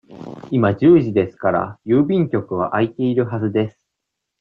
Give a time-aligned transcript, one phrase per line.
[0.49, 3.79] 今十時ですから、郵便局は開いているはずです。